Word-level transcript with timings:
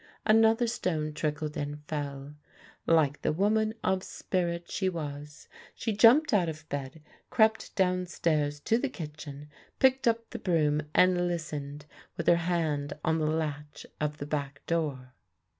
Another 0.25 0.65
stone 0.65 1.13
trickled 1.13 1.55
and 1.55 1.83
fell. 1.85 2.33
Like 2.87 3.21
the 3.21 3.31
woman 3.31 3.75
of 3.83 4.01
spirit 4.01 4.67
she 4.71 4.89
was, 4.89 5.47
she 5.75 5.93
jumped 5.93 6.33
out 6.33 6.49
of 6.49 6.67
bed, 6.69 7.03
crept 7.29 7.75
downstairs 7.75 8.59
to 8.61 8.79
the 8.79 8.89
kitchen, 8.89 9.47
picked 9.77 10.07
up 10.07 10.27
the 10.31 10.39
broom, 10.39 10.81
and 10.95 11.27
listened, 11.27 11.85
with 12.17 12.25
her 12.25 12.37
hand 12.37 12.93
on 13.05 13.19
the 13.19 13.27
latch 13.27 13.85
of 13.99 14.17
the 14.17 14.25
back 14.25 14.65
door. 14.65 15.13